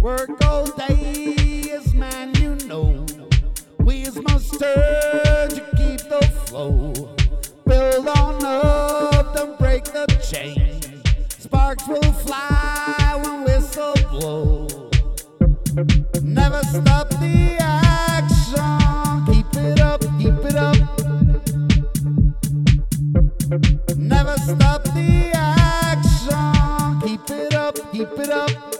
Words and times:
Work 0.00 0.44
all 0.44 0.66
day 0.66 1.34
is 1.70 1.94
man, 1.94 2.34
you 2.36 2.56
know. 2.66 3.06
We 3.78 4.02
is 4.02 4.20
mustard 4.22 5.50
to 5.50 5.64
keep 5.76 6.00
the 6.00 6.20
flow. 6.46 6.92
Build 7.66 8.08
on 8.08 8.44
up, 8.44 9.34
don't 9.34 9.58
break 9.58 9.84
the 9.84 10.06
chain. 10.28 10.80
Sparks 11.28 11.86
will 11.86 12.12
fly. 12.12 12.57
keep 27.98 28.16
it 28.20 28.30
up. 28.30 28.77